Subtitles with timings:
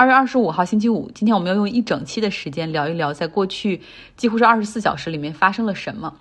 [0.00, 3.82] 二月二十五号星期五，今天我们要用一整期的时间聊一聊，在过去
[4.16, 6.16] 几乎是二十四小时里面发生了什么。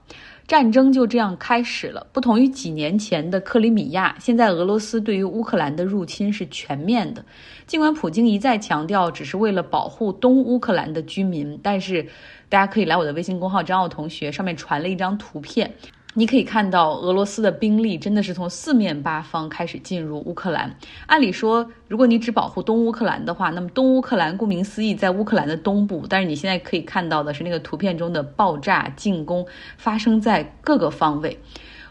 [0.46, 2.06] 战争就这样开始了。
[2.12, 7.24] 不同于几年前的克里米亚，现在俄罗斯对于乌克兰的入侵是全面的。
[7.68, 12.06] 尽管普京一再强调只是为了保护东乌克兰的居民，但是
[12.50, 15.74] 大家可以来我的微信公号张奥同学，上面传了一张图片。
[16.20, 20.76] 你可以看到，俄罗斯的兵力真的是从四面八方开始进入乌克兰。
[21.06, 26.06] 按理说，如果你只保护东乌克兰的话，那么东乌克兰顾名思义在乌克兰的东部。
[26.10, 29.48] 但是你现在可以看到的是，那个图片中的爆炸进攻
[29.78, 31.40] 发生在各个方位。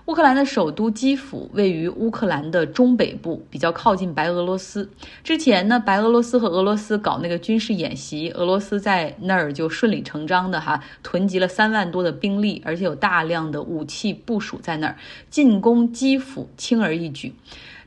[0.09, 4.89] 乌克兰的首都基辅位于乌克兰的中北部，比较靠近白俄罗斯。
[5.23, 14.97] 之前呢，白俄罗斯和俄罗斯搞那个军事演习，俄罗斯在那儿就顺理成章的哈囤积了三万多的兵力，而且有大量的武器部署在那儿，
[15.29, 17.35] 进攻基辅轻而易举。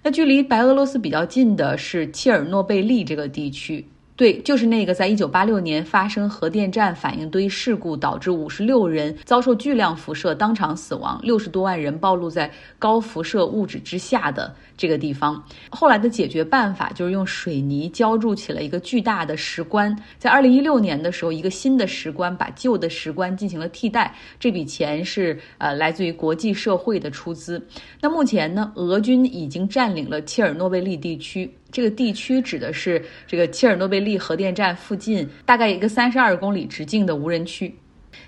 [0.03, 3.87] 那距离白俄罗斯比较近的是切尔诺贝利这个地区。
[4.21, 15.43] 对，就是那个在一九八六年发生核电站反应堆事故，导致五十六人遭受巨量辐射当场死亡，六十多万人暴露在高辐射物质之下的这个地方。
[15.71, 19.97] 后来的解决办法就是用水泥浇筑起了一个巨大的石棺。
[20.19, 24.13] 在二零一六年的时候，一个新的石棺把旧的石棺进行了替代。
[24.39, 27.59] 这笔钱是呃来自于国际社会的出资。
[27.99, 31.51] 那目前呢，俄军已经占领了切尔诺贝利地区。
[31.71, 37.73] 这个地区指的是这个切尔诺贝利核电站附近大概一个三十二公里直径的无人区。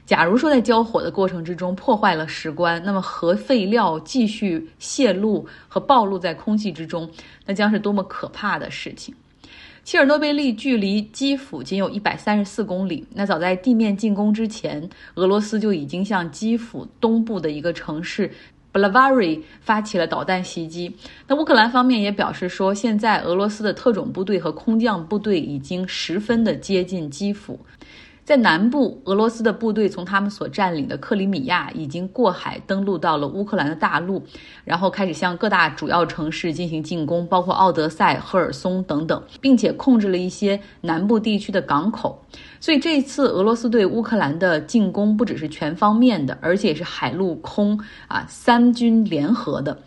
[0.05, 7.09] 假如说在交火的过程之中破坏了石棺，那么核废料继续泄露和暴露在空气之中，
[7.45, 9.13] 那将是多么可怕的事情！
[9.83, 13.05] 切尔诺贝利距离基辅仅有一百三十四公里。
[13.13, 18.31] 那早在地面进攻之前，俄罗斯就已经向基辅东部的一个城市。
[18.73, 20.93] B l a v a r y 发起了导弹袭击。
[21.27, 27.57] 那乌克兰方面也表示说，现在俄罗斯的特种部队和空降部队已经十分的接近基辅。
[28.23, 34.23] 在南部，俄罗斯的部队从他们所占领的克里米亚已经过海登陆到了乌克兰的大陆，
[34.63, 42.17] 然后开始向各大主要城市进行进攻，包括奥德赛、赫尔松等等，并且控制了一些南部地区的港口。
[42.61, 47.77] 所以这一次俄罗斯对乌克兰的进攻不只是全方面的，而且是海陆空
[48.07, 49.77] 啊三军联合的。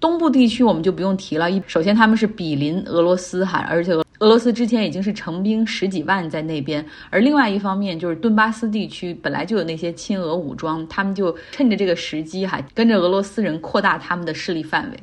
[0.00, 14.96] 东部地区我们就不用提了，一首先他们是比邻俄罗斯哈，而且俄俄罗斯之前已经是成兵十几万在那边，而另外一方面就是顿巴斯地区本来就有那些亲俄武装，他们就趁着这个时机哈，跟着俄罗斯人扩大他们的势力范围。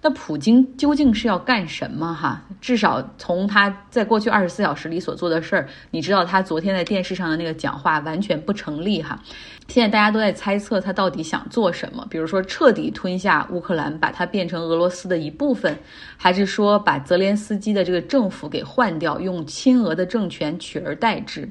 [0.00, 2.14] 那普京究竟是要干什么？
[2.14, 9.20] 哈，至少从他在过去二十四小时里所做的事儿，你知道他昨天在电视上的那个讲话完全不成立哈。
[9.66, 15.76] 现在大家都在猜测他到底想做什么，比如说彻底吞下乌克兰，把它变成俄罗斯的一部分，
[16.16, 21.50] 还是说把泽连斯基的这个政府给换掉，用亲俄的政权取而代之？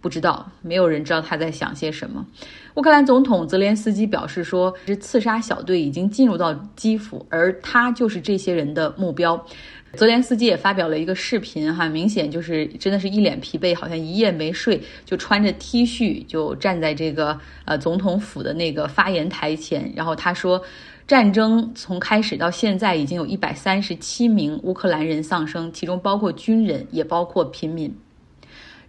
[0.00, 2.24] 不知道，没有人知道他在想些什么。
[2.74, 9.44] 乌克兰总统泽连斯基表示说，这刺杀小队已经进入到基辅，而他就是这些人的目标。
[9.94, 19.92] 泽连斯基也发表了一个视频，哈，明显就是真的是一脸疲惫，好像一夜没睡，就穿着 T 恤就站在这个呃总统府的那个发言台前。
[19.96, 20.62] 然后他说，
[21.08, 27.92] 战争从开始到现在已经有一百三十七名乌克兰人丧生，其中包括军人，也包括平民。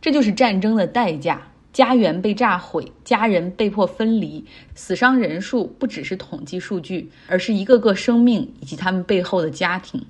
[0.02, 1.40] 这就是战争的代价：
[1.72, 10.04] 家园被炸毁，家人被迫分离，死伤人数不只是统计数据，而是一个个生命以及他们背后的家庭。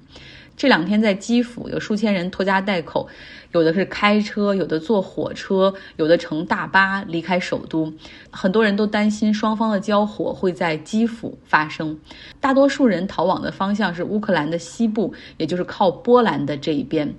[0.56, 3.08] 这两天在基辅，有数千人拖家带口，
[3.52, 7.92] 有的是开车，有的坐火车，有的乘大巴离开首都。
[8.30, 12.00] 很多人都担心双方的交火会在基辅发生。
[12.40, 17.14] 大多数人逃往的方向是乌克兰的西部，也就是靠波兰的这一边。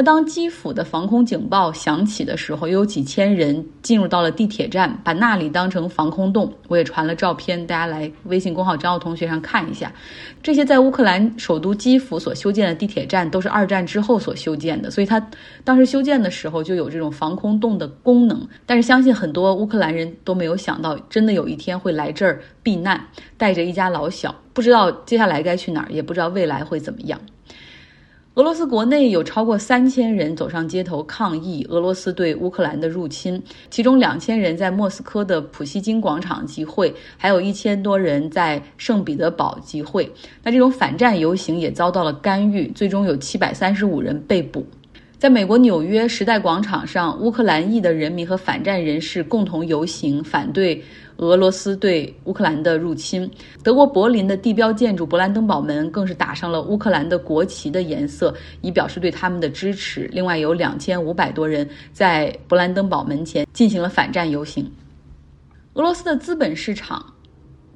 [0.00, 6.50] 那当基辅的防空警报响起的时候，有几千人进入到了地铁站，把那里当成防空洞。
[6.68, 9.92] 我也传了照片，大家来微信公号张奥同学上看一下。
[10.42, 15.20] 这些在乌克兰首都基辅所修建的地铁站，都是二战之后所修建的，所以它
[15.64, 18.48] 当时修建的时候就有这种防空洞的功能。
[18.64, 22.98] 但是相信很多乌克兰人都没有想到，真的有一天会来这儿避难，
[23.36, 27.20] 带着一家老小，不知道接下来该去哪儿，也不知道未来会怎么样。
[28.34, 40.08] 俄罗斯国内有超过三千人走上街头抗议俄罗斯对乌克兰的入侵，其中两千人在莫斯科的普希金广场集会，还有一千多人在圣彼得堡集会。
[40.44, 44.64] 那这种反战游行也遭到了干预，最终有七百三十五人被捕。
[45.20, 50.82] 在美国纽约时代广场上，乌克兰裔的人民和反战人士共同游行，反对
[51.18, 53.30] 俄罗斯对乌克兰的入侵。
[53.62, 60.08] 德国柏林的地标建筑勃兰登堡门更是打上了乌克兰的国旗的颜色，以表示对他们的支持。
[60.10, 64.72] 另外，有两千五百多人在勃兰登堡门前进行了反战游行。
[65.74, 67.04] 俄罗斯的资本市场。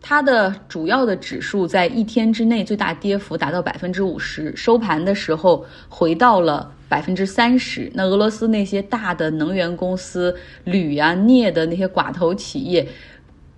[0.06, 7.91] 它的主要的指数在一天之内最大跌幅达到百分之五十，收盘的时候回到了百分之三十。
[7.95, 12.87] 那俄罗斯那些大的能源公司、铝呀、镍的那些寡头企业，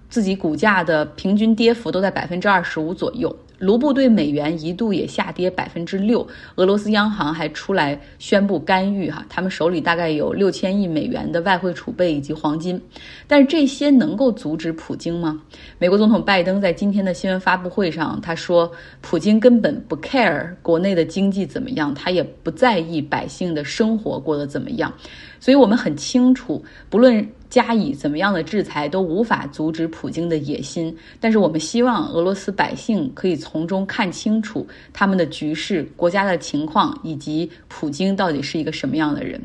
[0.09, 3.37] 自己股价的平均跌幅都在百分之二十五左右。
[3.59, 6.27] 卢布对美元一度也下跌百分之六，
[6.57, 12.81] 俄罗斯央行还出来宣布干预哈，他们手里大概有六千亿美元的外汇储备以及黄金，
[13.27, 15.41] 但是这些能够阻止普京吗？
[15.79, 18.71] 美国总统拜登在今天的新闻发布会上他说，
[19.01, 24.93] 普京根本不 care 国内的经济怎么样，他也不在意百姓的生活过得怎么样，
[25.41, 27.27] 所以我们很清楚，不论。
[27.49, 39.41] 加以怎么样的制裁都无法阻止普京的野心，但是我们希望俄罗斯百姓可以从中看清楚他们的局势、国家的情况以及普京到底是一个什么样的人。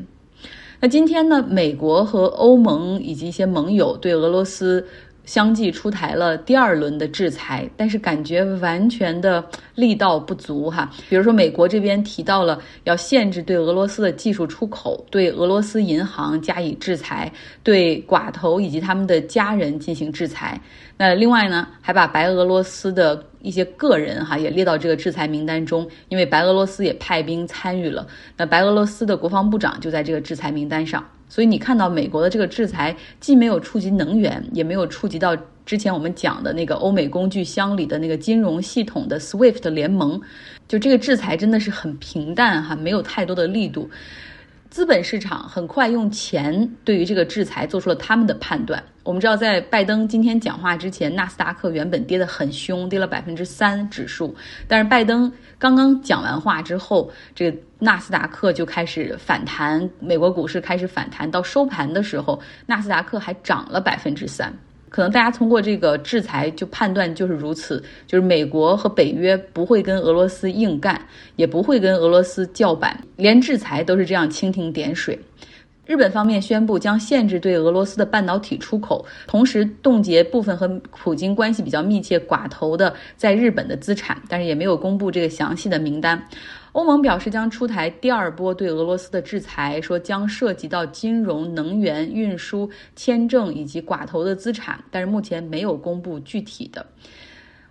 [0.80, 1.40] 那今天呢？
[1.48, 4.84] 美国和欧盟以及一些盟友对俄罗斯。
[5.24, 10.90] 相继出台了第二轮的制裁，但是感觉完全的力道不足哈。
[11.08, 17.32] 比如说，美国这边提到了要限制对俄罗斯的技术出口，对俄罗斯银行加以制裁，
[17.62, 20.60] 对寡头以及他们的家人进行制裁。
[20.96, 28.06] 那另外呢，还把白俄罗斯的一些个人哈也列到这个制裁名单中，因为白俄罗斯也派兵参与了。
[28.36, 31.04] 那白俄罗斯的国防部长就在这个制裁名单上。
[31.32, 35.34] 所以你看到美国的这个制裁，既没有触及能源，也没有触及到
[35.64, 40.20] 之前我们讲的那个欧美工具箱里的那个金融系统的 SWIFT 联盟，
[40.68, 43.88] 就这个制裁真的是很平淡哈，没有太多的力度。
[44.72, 48.82] 资本市场很快用钱对于这个制裁做出了他们的判断。
[49.02, 54.34] 我们知道，在拜登今天讲话之前，纳斯达克原本跌得很凶，跌了百分之三指数。
[54.66, 64.50] 但是拜登刚刚讲完话之后，这个纳斯达克就开始反弹，美国股市开始反弹，到收盘的时候，纳斯达克还涨了百分之三。
[64.92, 71.00] 可能大家通过这个制裁就判断就是如此，就是美国和北约不会跟俄罗斯硬干，
[71.36, 75.18] 也不会跟俄罗斯叫板，连制裁都是这样蜻蜓点水。
[75.84, 80.68] 日本方面宣布将限制对俄罗斯的半导体出口，同时冻结部分和
[81.02, 86.22] 普京关系比较密切寡头的在日本的资产，但是也没有公布这个详细的名单。
[86.72, 96.84] 欧盟表示将出台第二波对俄罗斯的制裁，说将涉及到金融、能源、运输、签证以及寡头的资产，但是目前没有公布具体的。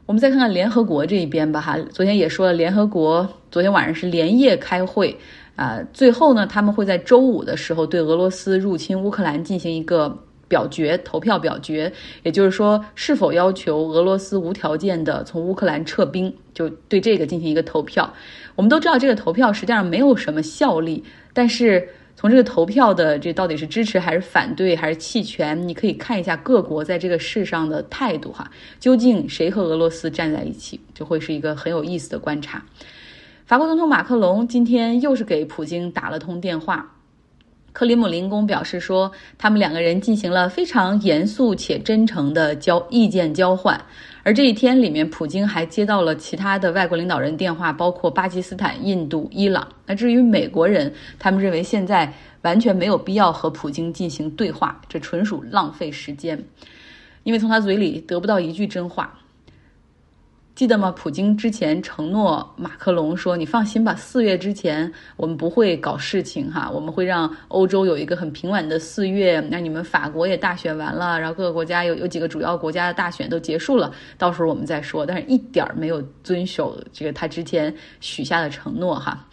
[0.05, 5.17] 我们再看看联合国这一边吧，哈，昨天也说了，联合国昨天晚上是连夜开会，
[5.55, 10.15] 啊，最后呢，他们会在周五的时候对俄罗斯入侵乌克兰进行一个。
[10.51, 11.89] 表决投票表决，
[12.23, 18.13] 也就是说，是否要求俄罗斯无条件的从乌克兰撤兵，就对这个进行一个投票。
[18.57, 21.01] 我们都知道，这个投票实际上没有什么效力，
[21.33, 21.87] 但是
[22.17, 32.61] 从这个投票的这到底是支持还是反对还是弃权，你可以看一下各国在这个事上的态度哈，究竟谁和俄罗斯站在一起，就会是一个很有意思的观察。
[33.45, 36.93] 法国总统马克龙今天又是给普京打了通电话。
[37.73, 43.79] 克里姆林宫表示说，他们两个人进行了非常严肃且真诚的交意见交换。
[44.23, 49.67] 而这一天里面，普京还接到了其他的外国领导人电话，包括巴基斯坦、印度、伊朗。
[49.85, 56.37] 那至于美国人，他们认为现在完全没有必要和普京进行对话，这纯属浪费时间，
[57.23, 59.17] 因为从他嘴里得不到一句真话。
[60.61, 60.91] 记得吗？
[60.91, 69.39] 普京之前承诺马克龙说：“你放心吧，四月之前我们不会搞事情哈，我们会让欧洲有一个很平稳的四月。
[69.49, 75.03] 那你们法国也大选完了，然后各个国家有有几个主要国家的大选都结束了，到时候我们再说。
[75.03, 79.27] 但是一点儿没有遵守这个他之前许下的承诺哈。”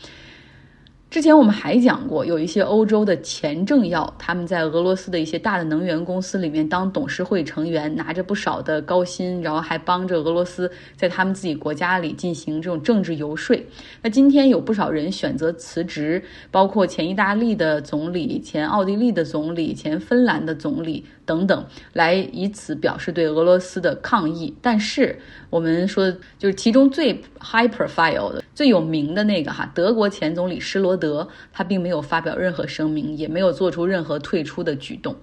[1.11, 13.59] 之前我们还讲过，有一些欧洲的前政要，他们在俄罗斯的一些大的能源公司里面当董事会成员，拿着不少的高薪，然后还帮着俄罗斯在他们自己国家里进行这种政治游说。
[14.03, 21.07] 那今天有不少人选择辞职，包括前意大利的总理、前奥地利的总理、前芬兰的总理。
[21.29, 24.57] 等等，来以此表示对俄罗斯的抗议。
[24.63, 25.17] 但是
[25.51, 35.15] 我们说，就是其中最 high profile 的、最有名的那个哈，德国前总理施罗德，他并没有发表任何声明，也没有做出任何退出的举动。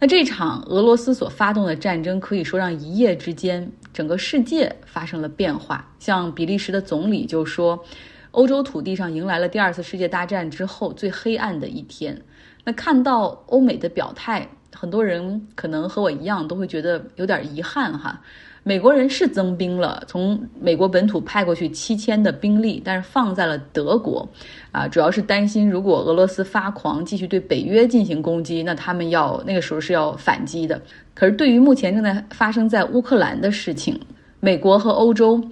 [0.00, 5.88] 那这场俄罗斯所发动的战争，可以说让一夜之间整个世界发生了变化。
[6.00, 7.84] 像比利时的总理就说。
[8.32, 12.22] 欧洲土地上迎来了第二次世界大战之后最黑暗的一天。
[12.62, 18.20] 那看到欧美的表态，很多人可能和我一样都会觉得有点遗憾哈。
[18.64, 24.28] 美国人是增兵了，从美国本土派过去七千的兵力，但是放在了德国，
[24.72, 30.78] 啊，主要是担心如果俄罗斯发狂继续对北约进行攻击，那他们要那个时候是要反击的。
[31.14, 33.98] 可是对于目前正在发生在乌克兰的事情，
[34.40, 35.42] 美国和欧洲。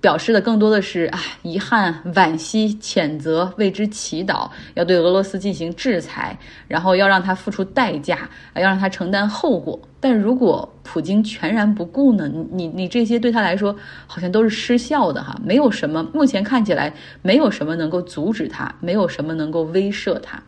[0.00, 6.38] 表示的更多的是啊，遗憾、惋惜、谴责，为之祈祷，要对俄罗斯进行制裁，
[6.68, 9.80] 然后要让他付出代价，要让他承担后果。
[10.00, 12.30] 但如果普京全然不顾呢？
[12.52, 13.74] 你你这些对他来说
[14.06, 20.40] 好像都是失效的哈，没有什么，目前看起来没有什么能够阻止他，没有什么能够威慑他。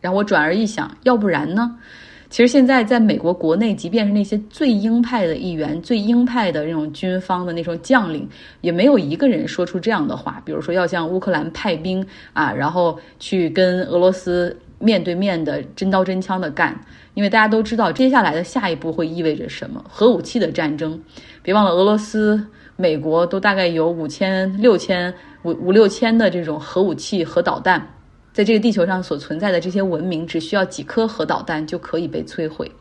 [0.00, 1.76] 然后我转而一想，要不然呢？
[2.30, 8.26] 其实现在在美国国内，即便是那些最鹰派的议员、最鹰派的那种军方的那种将领，
[8.60, 10.40] 也没有一个人说出这样的话。
[10.44, 16.78] 比如说要向乌克兰派兵啊，然后去跟俄罗斯面对面的真刀真枪的干。
[17.14, 20.98] 因为大家都知道接下来的下一步会意味着什么——核武器的战争。
[21.42, 22.40] 别忘了，俄罗斯、
[22.76, 27.84] 美国都大概有五千、六千、五五六千的这种核武器、核导弹。
[28.40, 32.72] 在这个地球上所存在的这些文明，只需要几颗核导弹就可以被摧毁。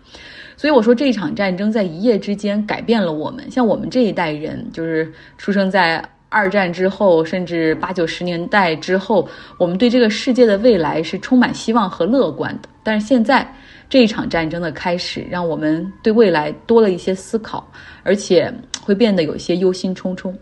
[0.56, 3.52] 所以我说，这一场战争在一夜之间改变了我们。
[3.52, 12.70] 像我们这一代人，就是出生在二战之后，甚至八九十年代之后，我们对这个世界的未来是充满希望和乐观的。
[12.82, 13.46] 但是现在
[13.90, 17.70] 这一场战争的开始，让我们对未来多了一些思考，
[18.04, 18.50] 而且
[18.82, 20.34] 会变得有些忧心忡忡。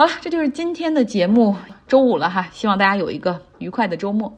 [0.00, 1.54] 好了，这就是今天的节目。
[1.86, 4.34] 周五了哈，希望大家有一个愉快的周末。